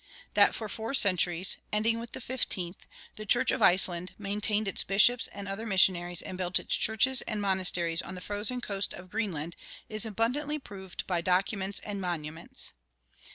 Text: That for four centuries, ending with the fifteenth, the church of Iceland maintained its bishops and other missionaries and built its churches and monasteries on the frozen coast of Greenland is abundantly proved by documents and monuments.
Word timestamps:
That 0.33 0.55
for 0.55 0.67
four 0.67 0.95
centuries, 0.95 1.57
ending 1.71 1.99
with 1.99 2.13
the 2.13 2.21
fifteenth, 2.21 2.87
the 3.17 3.25
church 3.27 3.51
of 3.51 3.61
Iceland 3.61 4.15
maintained 4.17 4.67
its 4.67 4.83
bishops 4.83 5.27
and 5.27 5.47
other 5.47 5.67
missionaries 5.67 6.23
and 6.23 6.39
built 6.39 6.57
its 6.57 6.75
churches 6.75 7.21
and 7.27 7.39
monasteries 7.39 8.01
on 8.01 8.15
the 8.15 8.19
frozen 8.21 8.61
coast 8.61 8.93
of 8.95 9.11
Greenland 9.11 9.55
is 9.89 10.03
abundantly 10.03 10.57
proved 10.57 11.05
by 11.05 11.21
documents 11.21 11.79
and 11.81 12.01
monuments. 12.01 12.73